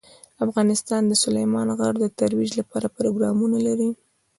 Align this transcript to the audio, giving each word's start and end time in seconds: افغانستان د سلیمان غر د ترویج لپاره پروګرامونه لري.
افغانستان 0.45 1.01
د 1.07 1.13
سلیمان 1.23 1.67
غر 1.79 1.93
د 1.99 2.05
ترویج 2.19 2.51
لپاره 2.59 2.93
پروګرامونه 2.97 3.57
لري. 3.67 3.89